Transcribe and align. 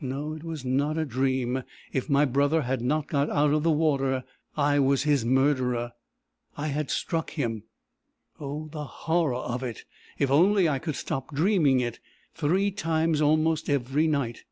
No, 0.00 0.34
it 0.34 0.44
was 0.44 0.64
not 0.64 0.96
a 0.96 1.04
dream! 1.04 1.64
If 1.92 2.08
my 2.08 2.24
brother 2.26 2.62
had 2.62 2.80
not 2.80 3.08
got 3.08 3.28
out 3.28 3.52
of 3.52 3.64
the 3.64 3.72
water, 3.72 4.22
I 4.56 4.78
was 4.78 5.02
his 5.02 5.24
murderer! 5.24 5.94
I 6.56 6.68
had 6.68 6.92
struck 6.92 7.30
him! 7.30 7.64
Oh, 8.38 8.68
the 8.68 8.84
horror 8.84 9.34
of 9.34 9.64
it! 9.64 9.84
If 10.16 10.30
only 10.30 10.68
I 10.68 10.78
could 10.78 10.94
stop 10.94 11.34
dreaming 11.34 11.80
it 11.80 11.98
three 12.36 12.70
times 12.70 13.20
almost 13.20 13.68
every 13.68 14.06
night!" 14.06 14.44